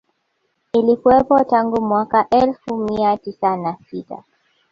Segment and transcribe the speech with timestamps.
[0.73, 4.23] Ilikuwepo tangu mwaka elfu moja mia tisa na sita